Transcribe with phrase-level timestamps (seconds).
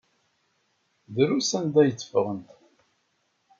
[1.15, 2.49] Drus anda ay tteffɣent.